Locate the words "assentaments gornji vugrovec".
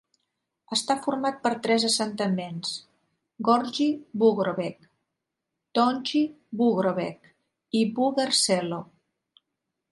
1.89-4.89